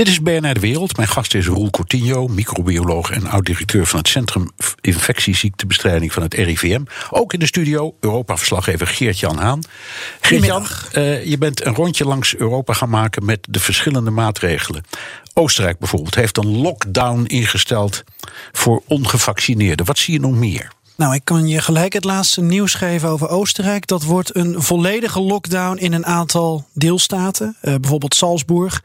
Dit 0.00 0.08
is 0.08 0.20
BNR 0.20 0.54
De 0.54 0.60
Wereld. 0.60 0.96
Mijn 0.96 1.08
gast 1.08 1.34
is 1.34 1.46
Roel 1.46 1.70
Cortinho, 1.70 2.28
microbioloog 2.28 3.10
en 3.10 3.26
oud-directeur 3.26 3.86
van 3.86 3.98
het 3.98 4.08
Centrum 4.08 4.50
Infectieziektebestrijding 4.80 6.12
van 6.12 6.22
het 6.22 6.34
RIVM. 6.34 6.82
Ook 7.10 7.32
in 7.32 7.38
de 7.38 7.46
studio 7.46 7.96
Europa-verslaggever 8.00 8.86
Geert-Jan 8.86 9.38
Haan. 9.38 9.60
Geert-Jan, 10.20 10.66
uh, 10.92 11.24
je 11.24 11.38
bent 11.38 11.64
een 11.64 11.74
rondje 11.74 12.04
langs 12.04 12.36
Europa 12.36 12.72
gaan 12.72 12.88
maken 12.88 13.24
met 13.24 13.46
de 13.50 13.60
verschillende 13.60 14.10
maatregelen. 14.10 14.84
Oostenrijk 15.34 15.78
bijvoorbeeld 15.78 16.14
heeft 16.14 16.36
een 16.36 16.56
lockdown 16.56 17.24
ingesteld 17.24 18.04
voor 18.52 18.82
ongevaccineerden. 18.86 19.86
Wat 19.86 19.98
zie 19.98 20.14
je 20.14 20.20
nog 20.20 20.34
meer? 20.34 20.70
Nou, 21.00 21.14
ik 21.14 21.24
kan 21.24 21.48
je 21.48 21.60
gelijk 21.60 21.92
het 21.92 22.04
laatste 22.04 22.42
nieuws 22.42 22.74
geven 22.74 23.08
over 23.08 23.28
Oostenrijk. 23.28 23.86
Dat 23.86 24.02
wordt 24.02 24.36
een 24.36 24.62
volledige 24.62 25.20
lockdown 25.20 25.76
in 25.76 25.92
een 25.92 26.06
aantal 26.06 26.66
deelstaten. 26.72 27.56
Uh, 27.62 27.74
bijvoorbeeld 27.74 28.14
Salzburg. 28.14 28.84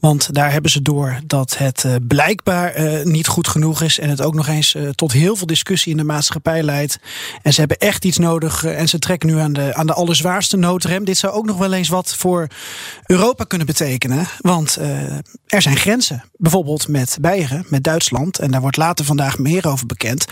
Want 0.00 0.34
daar 0.34 0.52
hebben 0.52 0.70
ze 0.70 0.82
door 0.82 1.20
dat 1.26 1.58
het 1.58 1.84
uh, 1.86 1.94
blijkbaar 2.08 2.80
uh, 2.80 3.04
niet 3.04 3.26
goed 3.26 3.48
genoeg 3.48 3.82
is. 3.82 3.98
En 3.98 4.08
het 4.08 4.22
ook 4.22 4.34
nog 4.34 4.48
eens 4.48 4.76
tot 4.94 5.12
heel 5.12 5.36
veel 5.36 5.46
discussie 5.46 5.92
in 5.92 5.98
de 5.98 6.04
maatschappij 6.04 6.62
leidt. 6.62 6.98
En 7.42 7.52
ze 7.52 7.58
hebben 7.60 7.78
echt 7.78 8.04
iets 8.04 8.18
nodig. 8.18 8.64
en 8.64 8.88
ze 8.88 8.98
trekken 8.98 9.28
nu 9.28 9.38
aan 9.38 9.52
de, 9.52 9.74
aan 9.74 9.86
de 9.86 9.94
allerzwaarste 9.94 10.56
noodrem. 10.56 11.04
Dit 11.04 11.18
zou 11.18 11.32
ook 11.32 11.46
nog 11.46 11.56
wel 11.56 11.72
eens 11.72 11.88
wat 11.88 12.14
voor 12.14 12.46
Europa 13.06 13.44
kunnen 13.44 13.66
betekenen. 13.66 14.26
Want 14.38 14.78
er 15.46 15.62
zijn 15.62 15.76
grenzen. 15.76 16.24
Bijvoorbeeld 16.36 16.88
met 16.88 17.18
Beieren, 17.20 17.66
met 17.68 17.84
Duitsland. 17.84 18.38
En 18.38 18.50
daar 18.50 18.60
wordt 18.60 18.76
later 18.76 19.04
vandaag 19.04 19.38
meer 19.38 19.68
over 19.68 19.86
bekend. 19.86 20.24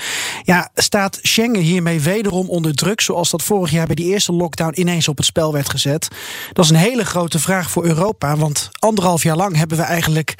Ja, 0.42 0.70
staat 0.74 1.11
Schengen 1.22 1.60
hiermee 1.60 2.00
wederom 2.00 2.48
onder 2.48 2.74
druk, 2.74 3.00
zoals 3.00 3.30
dat 3.30 3.42
vorig 3.42 3.70
jaar 3.70 3.86
bij 3.86 3.94
die 3.94 4.06
eerste 4.06 4.32
lockdown 4.32 4.80
ineens 4.80 5.08
op 5.08 5.16
het 5.16 5.26
spel 5.26 5.52
werd 5.52 5.68
gezet? 5.68 6.08
Dat 6.52 6.64
is 6.64 6.70
een 6.70 6.76
hele 6.76 7.04
grote 7.04 7.38
vraag 7.38 7.70
voor 7.70 7.84
Europa, 7.84 8.36
want 8.36 8.70
anderhalf 8.78 9.22
jaar 9.22 9.36
lang 9.36 9.56
hebben 9.56 9.76
we 9.76 9.82
eigenlijk 9.82 10.34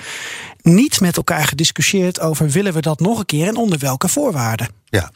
niet 0.62 1.00
met 1.00 1.16
elkaar 1.16 1.44
gediscussieerd 1.44 2.20
over 2.20 2.48
willen 2.48 2.72
we 2.72 2.80
dat 2.80 3.00
nog 3.00 3.18
een 3.18 3.26
keer 3.26 3.48
en 3.48 3.56
onder 3.56 3.78
welke 3.78 4.08
voorwaarden. 4.08 4.68
Ja. 4.84 5.12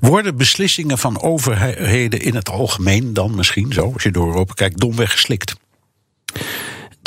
Worden 0.00 0.36
beslissingen 0.36 0.98
van 0.98 1.22
overheden 1.22 2.20
in 2.20 2.34
het 2.34 2.50
algemeen 2.50 3.12
dan 3.14 3.34
misschien 3.34 3.72
zo, 3.72 3.90
als 3.92 4.02
je 4.02 4.10
door 4.10 4.26
Europa 4.26 4.52
kijkt, 4.54 4.80
domweg 4.80 5.12
geslikt? 5.12 5.54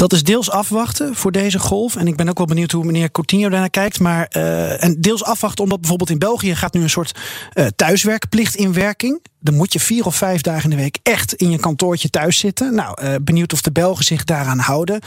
Dat 0.01 0.13
is 0.13 0.23
deels 0.23 0.51
afwachten 0.51 1.15
voor 1.15 1.31
deze 1.31 1.59
golf. 1.59 1.95
En 1.95 2.07
ik 2.07 2.15
ben 2.15 2.29
ook 2.29 2.37
wel 2.37 2.47
benieuwd 2.47 2.71
hoe 2.71 2.85
meneer 2.85 3.11
Coutinho 3.11 3.49
daarnaar 3.49 3.69
kijkt. 3.69 3.99
Maar, 3.99 4.31
uh, 4.37 4.83
en 4.83 5.01
deels 5.01 5.23
afwachten 5.23 5.63
omdat 5.63 5.79
bijvoorbeeld 5.79 6.09
in 6.09 6.19
België 6.19 6.55
gaat 6.55 6.73
nu 6.73 6.81
een 6.81 6.89
soort 6.89 7.19
uh, 7.53 7.65
thuiswerkplicht 7.75 8.55
in 8.55 8.73
werking 8.73 9.19
dan 9.43 9.55
moet 9.55 9.73
je 9.73 9.79
vier 9.79 10.05
of 10.05 10.15
vijf 10.15 10.41
dagen 10.41 10.63
in 10.63 10.69
de 10.69 10.81
week 10.81 10.97
echt 11.03 11.33
in 11.33 11.51
je 11.51 11.59
kantoortje 11.59 12.09
thuis 12.09 12.37
zitten. 12.37 12.75
Nou, 12.75 13.03
uh, 13.03 13.15
benieuwd 13.21 13.53
of 13.53 13.61
de 13.61 13.71
Belgen 13.71 14.05
zich 14.05 14.23
daaraan 14.23 14.59
houden. 14.59 14.99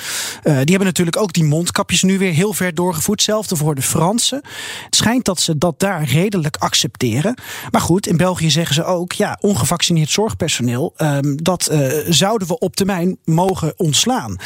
Die 0.43 0.53
hebben 0.53 0.85
natuurlijk 0.85 1.17
ook 1.17 1.33
die 1.33 1.45
mondkapjes 1.45 2.03
nu 2.03 2.19
weer 2.19 2.33
heel 2.33 2.53
ver 2.53 2.75
doorgevoerd. 2.75 3.21
Hetzelfde 3.21 3.57
voor 3.57 3.75
de 3.75 3.83
Fransen. 3.83 4.43
Het 4.85 4.97
schijnt 4.97 5.25
dat 5.25 5.41
ze 5.41 5.59
dat 5.59 5.81
daar 5.81 6.05
redelijk 6.05 6.57
accepteren. 6.57 7.35
Maar 7.71 7.81
goed, 7.81 8.07
in 8.07 8.17
België 8.17 8.51
zeggen 8.51 8.75
ze 8.75 8.85
ook: 8.85 9.13
ja, 9.13 9.39
ongevaccineerd 9.41 10.11
zorgpersoneel, 10.11 10.95
um, 10.97 11.43
dat 11.43 11.71
zouden 12.09 12.49
we 12.49 12.59
op 12.59 12.77
termijn 12.77 13.17
mogen 13.25 13.75
ontslaan. 13.77 14.37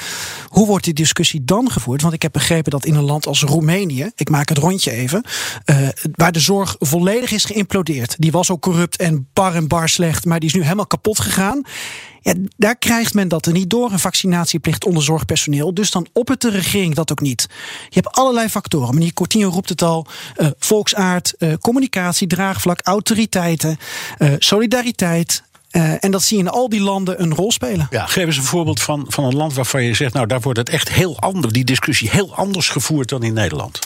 Hoe 0.47 0.67
wordt 0.67 0.84
die 0.84 0.94
discussie 0.94 1.44
dan 1.44 1.70
gevoerd? 1.70 2.03
Want 2.03 2.14
ik 2.14 2.22
heb 2.22 2.33
begrepen 2.33 2.70
dat 2.70 2.84
in 2.84 2.94
een 2.94 3.05
land 3.05 3.27
als 3.27 3.42
Roemenië, 3.42 4.11
ik 4.14 4.31
maak 4.31 4.48
het 4.48 4.58
rondje 4.58 4.91
even, 4.91 5.23
waar 6.14 6.33
de 6.33 6.40
zorg 6.40 6.77
volledig 6.79 7.30
is 7.30 7.45
geïmplodeerd. 7.45 8.14
Die 8.18 8.30
was 8.30 8.51
ook 8.51 8.62
corrupt 8.62 8.96
en 8.96 9.29
bar 9.33 9.55
en 9.55 9.68
bar 9.68 9.89
slecht, 9.89 10.24
maar 10.24 10.40
die 10.40 10.48
is 10.48 10.55
nu 10.55 10.62
helemaal 10.62 10.86
kapot 10.86 11.20
gegaan. 11.20 11.62
Ja, 12.20 12.35
daar 12.57 12.77
krijgt 12.77 13.14
men 13.14 13.29
dat 13.29 13.46
er 13.46 13.52
niet 13.52 13.70
door, 13.70 13.92
een 13.92 13.98
vaccinatieplicht 13.98 14.85
onder 14.85 15.02
zorgpersoneel. 15.02 15.74
Dus 15.74 15.90
dan 15.90 16.07
oppert 16.12 16.41
de 16.41 16.51
regering 16.51 16.95
dat 16.95 17.11
ook 17.11 17.20
niet. 17.20 17.46
Je 17.89 18.01
hebt 18.01 18.17
allerlei 18.17 18.48
factoren. 18.48 18.95
Meneer 18.95 19.12
Cortino 19.12 19.48
roept 19.48 19.68
het 19.68 19.83
al. 19.83 20.07
Uh, 20.36 20.48
volksaard, 20.58 21.35
uh, 21.39 21.55
communicatie, 21.61 22.27
draagvlak, 22.27 22.80
autoriteiten, 22.83 23.77
solidariteit, 24.39 25.42
uh, 25.70 26.05
en 26.05 26.11
dat 26.11 26.23
zie 26.23 26.36
je 26.36 26.42
in 26.42 26.51
al 26.51 26.68
die 26.68 26.80
landen 26.80 27.23
een 27.23 27.34
rol 27.34 27.52
spelen. 27.52 27.86
Ja, 27.90 28.06
geef 28.06 28.27
eens 28.27 28.36
een 28.36 28.42
voorbeeld 28.42 28.80
van, 28.80 29.05
van 29.08 29.24
een 29.24 29.36
land 29.36 29.55
waarvan 29.55 29.83
je 29.83 29.95
zegt, 29.95 30.14
nou 30.14 30.27
daar 30.27 30.40
wordt 30.40 30.58
het 30.58 30.68
echt 30.68 30.89
heel 30.89 31.18
anders, 31.18 31.52
die 31.52 31.64
discussie 31.64 32.11
heel 32.11 32.34
anders 32.34 32.68
gevoerd 32.68 33.08
dan 33.08 33.23
in 33.23 33.33
Nederland. 33.33 33.79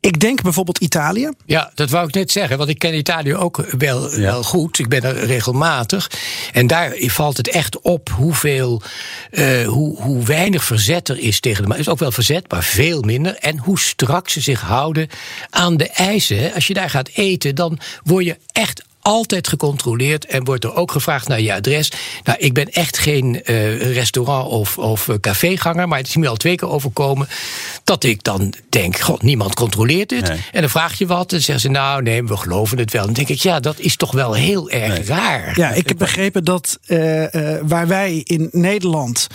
Ik 0.00 0.20
denk 0.20 0.42
bijvoorbeeld 0.42 0.78
Italië. 0.78 1.30
Ja, 1.46 1.70
dat 1.74 1.90
wou 1.90 2.08
ik 2.08 2.14
net 2.14 2.30
zeggen, 2.30 2.58
want 2.58 2.70
ik 2.70 2.78
ken 2.78 2.94
Italië 2.94 3.34
ook 3.34 3.66
wel, 3.78 4.10
ja. 4.10 4.20
wel 4.20 4.42
goed. 4.42 4.78
Ik 4.78 4.88
ben 4.88 5.02
er 5.02 5.26
regelmatig. 5.26 6.10
En 6.52 6.66
daar 6.66 6.92
valt 6.96 7.36
het 7.36 7.48
echt 7.48 7.80
op 7.80 8.08
hoeveel, 8.08 8.82
uh, 9.30 9.66
hoe, 9.66 10.02
hoe 10.02 10.24
weinig 10.24 10.64
verzet 10.64 11.08
er 11.08 11.18
is 11.18 11.40
tegen 11.40 11.64
de. 11.64 11.72
Er 11.72 11.78
is 11.78 11.88
ook 11.88 11.98
wel 11.98 12.12
verzet, 12.12 12.50
maar 12.50 12.62
veel 12.62 13.00
minder. 13.00 13.36
En 13.36 13.58
hoe 13.58 13.78
strak 13.78 14.28
ze 14.28 14.40
zich 14.40 14.60
houden 14.60 15.08
aan 15.50 15.76
de 15.76 15.88
eisen. 15.88 16.54
Als 16.54 16.66
je 16.66 16.74
daar 16.74 16.90
gaat 16.90 17.08
eten, 17.08 17.54
dan 17.54 17.78
word 18.04 18.24
je 18.24 18.36
echt 18.52 18.82
altijd 19.08 19.48
gecontroleerd 19.48 20.26
en 20.26 20.44
wordt 20.44 20.64
er 20.64 20.74
ook 20.74 20.92
gevraagd 20.92 21.28
naar 21.28 21.40
je 21.40 21.54
adres. 21.54 21.92
Nou, 22.24 22.38
ik 22.38 22.52
ben 22.52 22.72
echt 22.72 22.98
geen 22.98 23.40
uh, 23.44 23.94
restaurant- 23.94 24.48
of, 24.48 24.78
of 24.78 25.08
caféganger, 25.20 25.88
maar 25.88 25.98
het 25.98 26.08
is 26.08 26.16
me 26.16 26.28
al 26.28 26.36
twee 26.36 26.56
keer 26.56 26.68
overkomen 26.68 27.28
dat 27.84 28.04
ik 28.04 28.22
dan 28.24 28.54
denk: 28.68 28.98
God, 28.98 29.22
niemand 29.22 29.54
controleert 29.54 30.08
dit. 30.08 30.28
Nee. 30.28 30.38
En 30.52 30.60
dan 30.60 30.70
vraag 30.70 30.98
je 30.98 31.06
wat 31.06 31.32
en 31.32 31.42
zeggen 31.42 31.60
ze: 31.60 31.68
Nou, 31.68 32.02
nee, 32.02 32.24
we 32.24 32.36
geloven 32.36 32.78
het 32.78 32.92
wel. 32.92 33.04
Dan 33.04 33.12
denk 33.12 33.28
ik: 33.28 33.38
Ja, 33.38 33.60
dat 33.60 33.78
is 33.78 33.96
toch 33.96 34.12
wel 34.12 34.32
heel 34.32 34.70
erg 34.70 34.92
nee. 34.92 35.04
raar. 35.04 35.52
Ja, 35.54 35.70
ik 35.70 35.88
heb 35.88 35.98
begrepen 35.98 36.44
dat 36.44 36.78
uh, 36.86 37.32
uh, 37.32 37.58
waar 37.62 37.86
wij 37.86 38.20
in 38.24 38.48
Nederland, 38.52 39.26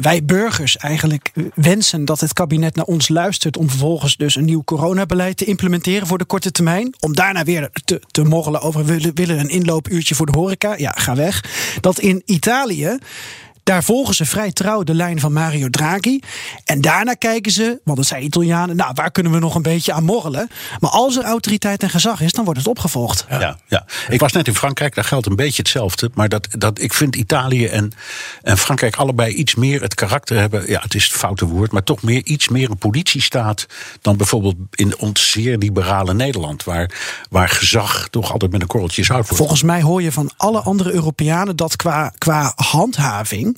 wij 0.00 0.24
burgers 0.24 0.76
eigenlijk 0.76 1.32
wensen 1.54 2.04
dat 2.04 2.20
het 2.20 2.32
kabinet 2.32 2.74
naar 2.74 2.84
ons 2.84 3.08
luistert 3.08 3.56
om 3.56 3.68
vervolgens 3.68 4.16
dus 4.16 4.36
een 4.36 4.44
nieuw 4.44 4.64
coronabeleid 4.64 5.36
te 5.36 5.44
implementeren 5.44 6.06
voor 6.06 6.18
de 6.18 6.24
korte 6.24 6.50
termijn, 6.50 6.94
om 7.00 7.14
daarna 7.14 7.44
weer 7.44 7.70
te, 7.84 8.00
te 8.10 8.22
morrelen 8.22 8.60
over 8.60 8.84
willen, 8.98 9.14
willen 9.14 9.38
een 9.38 9.48
inloopuurtje 9.48 10.14
voor 10.14 10.26
de 10.26 10.38
horeca. 10.38 10.74
Ja, 10.76 10.90
ga 10.96 11.14
weg. 11.14 11.44
Dat 11.80 11.98
in 11.98 12.22
Italië 12.24 12.98
daar 13.68 13.84
volgen 13.84 14.14
ze 14.14 14.24
vrij 14.24 14.52
trouw 14.52 14.82
de 14.82 14.94
lijn 14.94 15.20
van 15.20 15.32
Mario 15.32 15.68
Draghi. 15.70 16.20
En 16.64 16.80
daarna 16.80 17.14
kijken 17.14 17.52
ze, 17.52 17.80
want 17.84 17.96
dat 17.96 18.06
zijn 18.06 18.24
Italianen, 18.24 18.76
nou, 18.76 18.90
waar 18.94 19.10
kunnen 19.10 19.32
we 19.32 19.38
nog 19.38 19.54
een 19.54 19.62
beetje 19.62 19.92
aan 19.92 20.04
morrelen? 20.04 20.50
Maar 20.80 20.90
als 20.90 21.16
er 21.16 21.24
autoriteit 21.24 21.82
en 21.82 21.90
gezag 21.90 22.20
is, 22.20 22.32
dan 22.32 22.44
wordt 22.44 22.58
het 22.58 22.68
opgevolgd. 22.68 23.26
Ja, 23.28 23.40
ja. 23.40 23.58
ja. 23.66 23.86
Ik 24.08 24.20
was 24.20 24.32
net 24.32 24.46
in 24.46 24.54
Frankrijk, 24.54 24.94
daar 24.94 25.04
geldt 25.04 25.26
een 25.26 25.36
beetje 25.36 25.62
hetzelfde. 25.62 26.10
Maar 26.14 26.28
dat, 26.28 26.48
dat, 26.50 26.80
ik 26.80 26.94
vind 26.94 27.16
Italië 27.16 27.66
en, 27.66 27.92
en 28.42 28.58
Frankrijk 28.58 28.96
allebei 28.96 29.34
iets 29.34 29.54
meer 29.54 29.82
het 29.82 29.94
karakter 29.94 30.38
hebben. 30.38 30.70
Ja, 30.70 30.80
het 30.80 30.94
is 30.94 31.04
het 31.04 31.12
foute 31.12 31.46
woord, 31.46 31.72
maar 31.72 31.84
toch 31.84 32.02
meer, 32.02 32.24
iets 32.24 32.48
meer 32.48 32.70
een 32.70 32.78
politiestaat 32.78 33.66
dan 34.00 34.16
bijvoorbeeld 34.16 34.56
in 34.70 34.98
ons 34.98 35.30
zeer 35.30 35.58
liberale 35.58 36.14
Nederland. 36.14 36.64
Waar, 36.64 36.90
waar 37.30 37.48
gezag 37.48 38.08
toch 38.10 38.32
altijd 38.32 38.50
met 38.52 38.60
een 38.60 38.66
korreltje 38.66 39.04
zout 39.04 39.22
wordt. 39.22 39.36
Volgens 39.36 39.62
mij 39.62 39.82
hoor 39.82 40.02
je 40.02 40.12
van 40.12 40.30
alle 40.36 40.60
andere 40.60 40.92
Europeanen 40.92 41.56
dat 41.56 41.76
qua, 41.76 42.12
qua 42.18 42.52
handhaving 42.56 43.57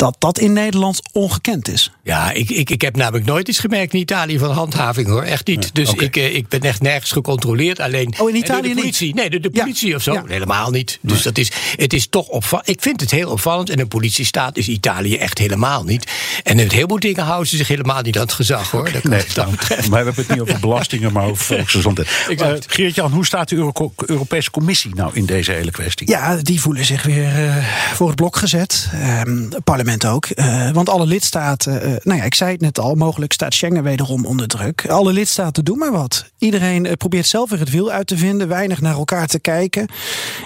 dat 0.00 0.16
dat 0.18 0.38
in 0.38 0.52
Nederland 0.52 1.02
ongekend 1.12 1.68
is. 1.68 1.92
Ja, 2.02 2.32
ik, 2.32 2.50
ik, 2.50 2.70
ik 2.70 2.80
heb 2.80 2.96
namelijk 2.96 3.24
nooit 3.24 3.48
iets 3.48 3.58
gemerkt 3.58 3.92
in 3.92 4.00
Italië 4.00 4.38
van 4.38 4.50
handhaving 4.50 5.08
hoor. 5.08 5.22
Echt 5.22 5.46
niet. 5.46 5.74
Dus 5.74 5.90
okay. 5.90 6.04
ik, 6.04 6.16
ik 6.16 6.48
ben 6.48 6.60
echt 6.60 6.82
nergens 6.82 7.12
gecontroleerd. 7.12 7.80
Alleen 7.80 8.14
oh, 8.18 8.28
in 8.28 8.36
Italië 8.36 8.68
de 8.68 8.74
politie. 8.74 9.06
Niet? 9.06 9.14
Nee, 9.14 9.30
de, 9.30 9.40
de 9.40 9.50
politie 9.50 9.88
ja. 9.88 9.96
of 9.96 10.02
zo. 10.02 10.12
Ja. 10.12 10.22
Helemaal 10.26 10.70
niet. 10.70 10.98
Dus 11.00 11.12
nee. 11.12 11.22
dat 11.22 11.38
is, 11.38 11.52
het 11.76 11.92
is 11.92 12.06
toch 12.08 12.26
opvallend. 12.26 12.68
Ik 12.68 12.82
vind 12.82 13.00
het 13.00 13.10
heel 13.10 13.30
opvallend. 13.30 13.70
En 13.70 13.80
een 13.80 13.88
politiestaat 13.88 14.56
is 14.56 14.68
Italië 14.68 15.16
echt 15.16 15.38
helemaal 15.38 15.84
niet. 15.84 16.10
En 16.42 16.56
met 16.56 16.72
heel 16.72 16.88
veel 16.88 16.98
dingen 16.98 17.24
houden 17.24 17.48
ze 17.48 17.56
zich 17.56 17.68
helemaal 17.68 18.02
niet 18.02 18.16
aan 18.16 18.22
het 18.22 18.32
gezag 18.32 18.70
hoor. 18.70 18.88
Okay. 18.88 19.00
Nee, 19.02 19.24
dan, 19.34 19.48
maar 19.68 19.88
we 19.88 19.96
hebben 19.96 20.14
het 20.14 20.28
niet 20.28 20.40
over 20.40 20.60
belastingen, 20.60 21.12
maar 21.12 21.24
over 21.24 21.44
volksgezondheid. 21.56 22.08
Uh, 22.28 22.52
Geert-Jan, 22.66 23.12
hoe 23.12 23.26
staat 23.26 23.48
de 23.48 23.56
Euro 23.56 23.92
Europese 24.06 24.50
Commissie 24.50 24.94
nou 24.94 25.10
in 25.14 25.26
deze 25.26 25.52
hele 25.52 25.70
kwestie? 25.70 26.08
Ja, 26.08 26.36
die 26.36 26.60
voelen 26.60 26.84
zich 26.84 27.02
weer 27.02 27.44
uh, 27.44 27.56
voor 27.94 28.06
het 28.06 28.16
blok 28.16 28.36
gezet. 28.36 28.88
Um, 29.26 29.48
het 29.50 29.64
parlement 29.98 30.06
ook. 30.06 30.38
Uh, 30.38 30.70
want 30.70 30.88
alle 30.88 31.06
lidstaten, 31.06 31.74
uh, 31.74 31.96
nou 32.02 32.18
ja, 32.18 32.24
ik 32.24 32.34
zei 32.34 32.52
het 32.52 32.60
net 32.60 32.78
al, 32.78 32.94
mogelijk 32.94 33.32
staat 33.32 33.54
Schengen 33.54 33.82
wederom 33.82 34.26
onder 34.26 34.48
druk. 34.48 34.88
Alle 34.88 35.12
lidstaten 35.12 35.64
doen 35.64 35.78
maar 35.78 35.92
wat. 35.92 36.24
Iedereen 36.38 36.84
uh, 36.84 36.92
probeert 36.92 37.26
zelf 37.26 37.50
weer 37.50 37.58
het 37.58 37.70
wiel 37.70 37.90
uit 37.90 38.06
te 38.06 38.16
vinden, 38.16 38.48
weinig 38.48 38.80
naar 38.80 38.94
elkaar 38.94 39.26
te 39.26 39.38
kijken. 39.38 39.88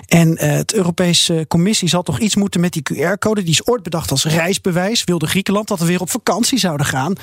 En 0.08 0.38
het 0.38 0.74
Europese 0.74 1.44
Commissie 1.48 1.88
zal 1.88 2.02
toch 2.02 2.18
iets 2.18 2.36
moeten 2.36 2.60
met 2.60 2.72
die 2.72 2.82
QR-code. 2.92 3.42
Die 3.42 3.50
is 3.50 3.66
ooit 3.66 3.82
bedacht 3.82 4.10
als 4.10 4.24
reisbewijs. 4.24 5.04
Wilde 5.04 5.26
Griekenland 5.26 5.68
dat 5.68 5.78
we 5.78 5.86
weer 5.86 6.00
op 6.00 6.10
vakantie 6.10 6.58
zouden 6.58 6.86
gaan. 6.86 7.14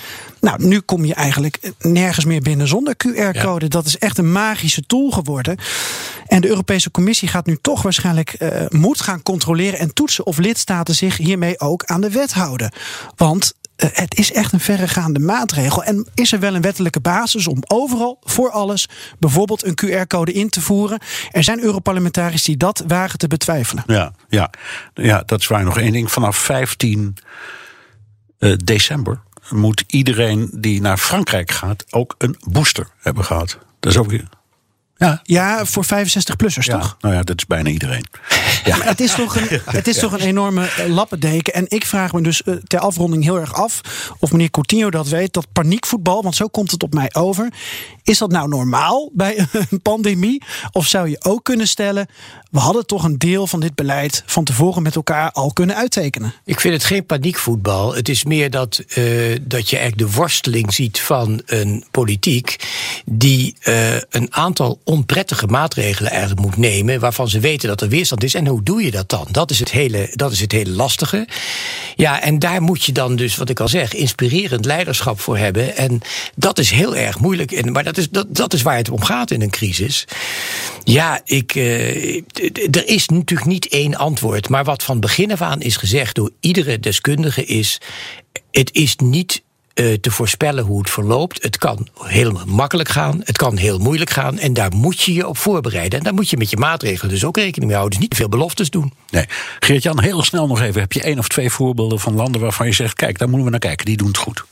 Nou, 0.41 0.65
nu 0.65 0.79
kom 0.79 1.05
je 1.05 1.13
eigenlijk 1.13 1.71
nergens 1.79 2.25
meer 2.25 2.41
binnen 2.41 2.67
zonder 2.67 2.95
QR-code. 2.95 3.63
Ja. 3.63 3.69
Dat 3.69 3.85
is 3.85 3.97
echt 3.97 4.17
een 4.17 4.31
magische 4.31 4.85
tool 4.85 5.11
geworden. 5.11 5.57
En 6.27 6.41
de 6.41 6.47
Europese 6.47 6.91
Commissie 6.91 7.27
gaat 7.27 7.45
nu 7.45 7.57
toch 7.61 7.81
waarschijnlijk 7.81 8.35
uh, 8.39 8.49
moet 8.69 9.01
gaan 9.01 9.23
controleren 9.23 9.79
en 9.79 9.93
toetsen 9.93 10.25
of 10.25 10.37
lidstaten 10.37 10.95
zich 10.95 11.17
hiermee 11.17 11.59
ook 11.59 11.83
aan 11.85 12.01
de 12.01 12.10
wet 12.11 12.33
houden. 12.33 12.71
Want 13.15 13.53
uh, 13.77 13.89
het 13.93 14.17
is 14.17 14.31
echt 14.31 14.53
een 14.53 14.59
verregaande 14.59 15.19
maatregel. 15.19 15.83
En 15.83 16.07
is 16.13 16.31
er 16.31 16.39
wel 16.39 16.55
een 16.55 16.61
wettelijke 16.61 16.99
basis 16.99 17.47
om 17.47 17.63
overal, 17.67 18.17
voor 18.23 18.51
alles, 18.51 18.87
bijvoorbeeld 19.19 19.65
een 19.65 19.79
QR-code 19.85 20.33
in 20.33 20.49
te 20.49 20.61
voeren? 20.61 20.99
Er 21.31 21.43
zijn 21.43 21.63
Europarlementariërs 21.63 22.43
die 22.43 22.57
dat 22.57 22.83
wagen 22.87 23.19
te 23.19 23.27
betwijfelen. 23.27 23.83
Ja, 23.87 24.13
ja, 24.29 24.49
ja 24.93 25.23
dat 25.25 25.39
is 25.39 25.47
waar. 25.47 25.63
Nog 25.63 25.77
één 25.77 25.91
ding. 25.91 26.11
Vanaf 26.11 26.37
15 26.37 27.17
uh, 28.39 28.53
december 28.63 29.21
moet 29.49 29.83
iedereen 29.87 30.49
die 30.53 30.81
naar 30.81 30.97
Frankrijk 30.97 31.51
gaat 31.51 31.85
ook 31.89 32.15
een 32.17 32.35
booster 32.49 32.87
hebben 32.97 33.25
gehad. 33.25 33.57
Dat 33.79 33.91
is 33.91 33.97
ook 33.97 34.13
ja, 35.01 35.19
ja 35.23 35.65
voor 35.65 35.85
65-plussers, 35.85 36.65
ja, 36.65 36.79
toch? 36.79 36.97
Nou 36.99 37.15
ja, 37.15 37.21
dat 37.21 37.37
is 37.37 37.45
bijna 37.45 37.69
iedereen. 37.69 38.05
Ja. 38.63 38.77
Maar 38.77 38.87
het 38.87 39.01
is 39.01 39.15
toch 39.15 39.35
een, 39.35 39.61
het 39.65 39.87
is 39.87 39.99
toch 39.99 40.11
een 40.11 40.19
enorme 40.19 40.69
uh, 40.79 40.85
lappendeken. 40.87 41.53
En 41.53 41.65
ik 41.67 41.85
vraag 41.85 42.13
me 42.13 42.21
dus 42.21 42.41
uh, 42.45 42.55
ter 42.55 42.79
afronding 42.79 43.23
heel 43.23 43.39
erg 43.39 43.53
af... 43.53 43.81
of 44.19 44.31
meneer 44.31 44.49
Coutinho 44.51 44.89
dat 44.89 45.07
weet, 45.07 45.33
dat 45.33 45.47
paniekvoetbal... 45.53 46.23
want 46.23 46.35
zo 46.35 46.47
komt 46.47 46.71
het 46.71 46.83
op 46.83 46.93
mij 46.93 47.09
over... 47.13 47.53
is 48.03 48.17
dat 48.17 48.31
nou 48.31 48.47
normaal 48.47 49.09
bij 49.13 49.37
een 49.69 49.81
pandemie? 49.81 50.43
Of 50.71 50.87
zou 50.87 51.09
je 51.09 51.23
ook 51.23 51.43
kunnen 51.43 51.67
stellen... 51.67 52.07
we 52.51 52.59
hadden 52.59 52.85
toch 52.85 53.03
een 53.03 53.17
deel 53.17 53.47
van 53.47 53.59
dit 53.59 53.75
beleid... 53.75 54.23
van 54.25 54.43
tevoren 54.43 54.83
met 54.83 54.95
elkaar 54.95 55.31
al 55.31 55.53
kunnen 55.53 55.75
uittekenen? 55.75 56.33
Ik 56.45 56.59
vind 56.59 56.73
het 56.73 56.83
geen 56.83 57.05
paniekvoetbal. 57.05 57.95
Het 57.95 58.09
is 58.09 58.23
meer 58.23 58.49
dat, 58.49 58.83
uh, 58.97 59.37
dat 59.41 59.69
je 59.69 59.77
eigenlijk 59.77 60.11
de 60.11 60.17
worsteling 60.17 60.73
ziet 60.73 60.99
van 60.99 61.41
een 61.45 61.85
politiek... 61.91 62.55
die 63.05 63.55
een 64.09 64.33
aantal 64.33 64.79
onprettige 64.91 65.47
maatregelen 65.47 66.11
eigenlijk 66.11 66.41
moet 66.41 66.57
nemen. 66.57 66.99
waarvan 66.99 67.29
ze 67.29 67.39
weten 67.39 67.67
dat 67.67 67.81
er 67.81 67.89
weerstand 67.89 68.23
is. 68.23 68.33
En 68.33 68.47
hoe 68.47 68.63
doe 68.63 68.83
je 68.83 68.91
dat 68.91 69.09
dan? 69.09 69.27
Dat 69.31 69.51
is 69.51 69.59
het 69.59 69.71
hele, 69.71 70.11
dat 70.13 70.31
is 70.31 70.39
het 70.39 70.51
hele 70.51 70.71
lastige. 70.71 71.27
Ja, 71.95 72.21
en 72.21 72.39
daar 72.39 72.61
moet 72.61 72.83
je 72.83 72.91
dan 72.91 73.15
dus, 73.15 73.37
wat 73.37 73.49
ik 73.49 73.59
al 73.59 73.67
zeg, 73.67 73.93
inspirerend 73.93 74.65
leiderschap 74.65 75.19
voor 75.19 75.37
hebben. 75.37 75.77
En 75.77 76.01
dat 76.35 76.59
is 76.59 76.71
heel 76.71 76.95
erg 76.95 77.19
moeilijk. 77.19 77.51
En, 77.51 77.71
maar 77.71 77.83
dat 77.83 77.97
is, 77.97 78.09
dat, 78.09 78.35
dat 78.35 78.53
is 78.53 78.61
waar 78.61 78.77
het 78.77 78.89
om 78.89 79.03
gaat 79.03 79.31
in 79.31 79.41
een 79.41 79.49
crisis. 79.49 80.05
Ja, 80.83 81.21
ik, 81.25 81.55
uh, 81.55 82.15
er 82.71 82.87
is 82.87 83.07
natuurlijk 83.07 83.49
niet 83.49 83.67
één 83.67 83.95
antwoord. 83.95 84.49
Maar 84.49 84.63
wat 84.63 84.83
van 84.83 84.99
begin 84.99 85.31
af 85.31 85.41
aan 85.41 85.61
is 85.61 85.77
gezegd 85.77 86.15
door 86.15 86.31
iedere 86.39 86.79
deskundige 86.79 87.45
is. 87.45 87.77
Het 88.51 88.73
is 88.73 88.95
niet 88.95 89.41
te 89.73 90.11
voorspellen 90.11 90.63
hoe 90.63 90.79
het 90.79 90.89
verloopt. 90.89 91.43
Het 91.43 91.57
kan 91.57 91.87
heel 92.03 92.41
makkelijk 92.45 92.89
gaan, 92.89 93.21
het 93.23 93.37
kan 93.37 93.57
heel 93.57 93.79
moeilijk 93.79 94.09
gaan. 94.09 94.37
En 94.39 94.53
daar 94.53 94.75
moet 94.75 95.01
je 95.01 95.13
je 95.13 95.27
op 95.27 95.37
voorbereiden. 95.37 95.97
En 95.99 96.03
daar 96.03 96.13
moet 96.13 96.29
je 96.29 96.37
met 96.37 96.49
je 96.49 96.57
maatregelen 96.57 97.11
dus 97.11 97.25
ook 97.25 97.37
rekening 97.37 97.65
mee 97.65 97.75
houden. 97.77 97.89
Dus 97.89 97.99
niet 97.99 98.09
te 98.09 98.15
veel 98.15 98.29
beloftes 98.29 98.69
doen. 98.69 98.93
Nee. 99.09 99.25
Geert-Jan, 99.59 100.01
heel 100.01 100.23
snel 100.23 100.47
nog 100.47 100.61
even. 100.61 100.81
Heb 100.81 100.93
je 100.93 101.01
één 101.01 101.19
of 101.19 101.27
twee 101.27 101.49
voorbeelden 101.49 101.99
van 101.99 102.13
landen 102.13 102.41
waarvan 102.41 102.65
je 102.65 102.73
zegt: 102.73 102.93
kijk, 102.93 103.17
daar 103.17 103.27
moeten 103.27 103.45
we 103.45 103.51
naar 103.51 103.59
kijken, 103.59 103.85
die 103.85 103.97
doen 103.97 104.07
het 104.07 104.17
goed? 104.17 104.43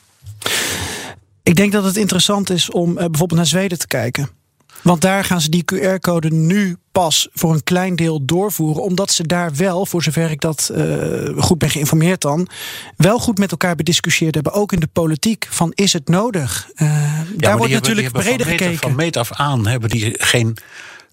Ik 1.43 1.55
denk 1.55 1.71
dat 1.71 1.83
het 1.83 1.97
interessant 1.97 2.49
is 2.49 2.71
om 2.71 2.89
uh, 2.89 2.95
bijvoorbeeld 2.95 3.39
naar 3.39 3.45
Zweden 3.45 3.79
te 3.79 3.87
kijken. 3.87 4.29
Want 4.81 5.01
daar 5.01 5.23
gaan 5.23 5.41
ze 5.41 5.49
die 5.49 5.63
QR-code 5.73 6.29
nu 6.29 6.77
pas 6.91 7.27
voor 7.33 7.53
een 7.53 7.63
klein 7.63 7.95
deel 7.95 8.25
doorvoeren. 8.25 8.83
Omdat 8.83 9.11
ze 9.11 9.27
daar 9.27 9.55
wel, 9.55 9.85
voor 9.85 10.03
zover 10.03 10.31
ik 10.31 10.41
dat 10.41 10.71
uh, 10.73 11.43
goed 11.43 11.57
ben 11.57 11.69
geïnformeerd 11.69 12.21
dan, 12.21 12.47
wel 12.97 13.19
goed 13.19 13.37
met 13.37 13.51
elkaar 13.51 13.75
bediscussieerd 13.75 14.33
hebben. 14.35 14.53
Ook 14.53 14.71
in 14.71 14.79
de 14.79 14.87
politiek. 14.87 15.47
Van 15.49 15.71
is 15.75 15.93
het 15.93 16.07
nodig? 16.07 16.69
Uh, 16.75 16.87
ja, 16.87 17.25
daar 17.37 17.57
wordt 17.57 17.73
natuurlijk 17.73 18.11
breder 18.11 18.47
van 18.47 18.57
gekeken. 18.57 18.77
Van 18.77 18.95
meet 18.95 19.17
af 19.17 19.31
aan 19.31 19.67
hebben 19.67 19.89
die 19.89 20.15
geen 20.17 20.57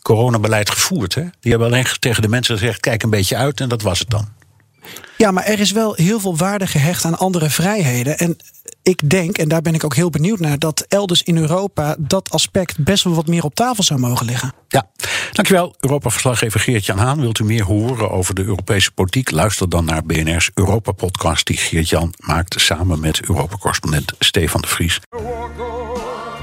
coronabeleid 0.02 0.70
gevoerd. 0.70 1.14
Hè? 1.14 1.22
Die 1.40 1.50
hebben 1.50 1.68
alleen 1.68 1.86
tegen 1.98 2.22
de 2.22 2.28
mensen 2.28 2.58
gezegd: 2.58 2.80
kijk 2.80 3.02
een 3.02 3.10
beetje 3.10 3.36
uit 3.36 3.60
en 3.60 3.68
dat 3.68 3.82
was 3.82 3.98
het 3.98 4.10
dan. 4.10 4.28
Ja, 5.16 5.30
maar 5.30 5.44
er 5.44 5.60
is 5.60 5.72
wel 5.72 5.94
heel 5.94 6.20
veel 6.20 6.36
waarde 6.36 6.66
gehecht 6.66 7.04
aan 7.04 7.18
andere 7.18 7.50
vrijheden. 7.50 8.18
En 8.18 8.36
ik 8.86 9.10
denk, 9.10 9.38
en 9.38 9.48
daar 9.48 9.62
ben 9.62 9.74
ik 9.74 9.84
ook 9.84 9.94
heel 9.94 10.10
benieuwd 10.10 10.38
naar, 10.38 10.58
dat 10.58 10.84
elders 10.88 11.22
in 11.22 11.36
Europa 11.36 11.96
dat 11.98 12.30
aspect 12.30 12.78
best 12.78 13.04
wel 13.04 13.14
wat 13.14 13.26
meer 13.26 13.44
op 13.44 13.54
tafel 13.54 13.84
zou 13.84 14.00
mogen 14.00 14.26
liggen. 14.26 14.52
Ja, 14.68 14.90
dankjewel. 15.32 15.74
Europa-verslaggever 15.80 16.60
Geert-Jan 16.60 16.98
Haan. 16.98 17.20
Wilt 17.20 17.38
u 17.38 17.44
meer 17.44 17.64
horen 17.64 18.10
over 18.10 18.34
de 18.34 18.44
Europese 18.44 18.92
politiek? 18.92 19.30
Luister 19.30 19.68
dan 19.68 19.84
naar 19.84 20.04
BNR's 20.04 20.50
Europa-podcast 20.54 21.46
die 21.46 21.56
Geert-Jan 21.56 22.14
maakt 22.16 22.60
samen 22.60 23.00
met 23.00 23.20
Europa-correspondent 23.28 24.12
Stefan 24.18 24.60
de 24.60 24.68
Vries. 24.68 25.00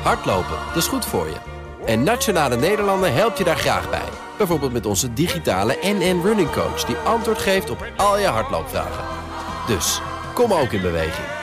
Hardlopen, 0.03 0.57
dat 0.67 0.77
is 0.77 0.87
goed 0.87 1.05
voor 1.05 1.25
je. 1.25 1.37
En 1.85 2.03
Nationale 2.03 2.57
Nederlanden 2.57 3.13
helpt 3.13 3.37
je 3.37 3.43
daar 3.43 3.57
graag 3.57 3.89
bij. 3.89 4.09
Bijvoorbeeld 4.37 4.73
met 4.73 4.85
onze 4.85 5.13
digitale 5.13 5.77
NN 5.81 6.21
Running 6.23 6.51
Coach... 6.51 6.85
die 6.85 6.95
antwoord 6.95 7.37
geeft 7.37 7.69
op 7.69 7.85
al 7.97 8.19
je 8.19 8.27
hardloopvragen. 8.27 9.05
Dus, 9.67 10.01
kom 10.33 10.53
ook 10.53 10.71
in 10.71 10.81
beweging. 10.81 11.42